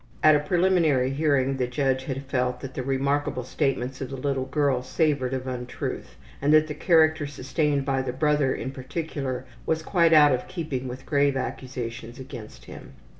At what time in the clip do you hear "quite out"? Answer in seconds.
9.83-10.31